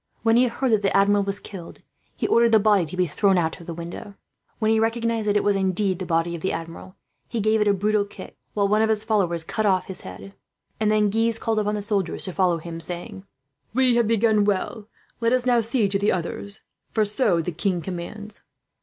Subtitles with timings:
[0.23, 1.83] When he heard that the Admiral was killed,
[2.15, 4.15] he ordered the body to be thrown out of the window.
[4.57, 6.95] When he recognized that it was indeed the body of the Admiral,
[7.29, 10.33] he gave it a brutal kick, while one of his followers cut off the head;
[10.79, 13.25] and then Guise called upon the soldiers to follow him, saying:
[13.75, 14.87] "We have begun well.
[15.19, 18.41] Let us now see to the others, for so the king commands."